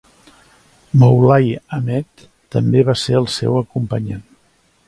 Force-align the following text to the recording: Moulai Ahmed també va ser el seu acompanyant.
Moulai 1.03 1.43
Ahmed 1.77 2.25
també 2.57 2.83
va 2.91 2.99
ser 3.05 3.21
el 3.23 3.31
seu 3.39 3.63
acompanyant. 3.63 4.29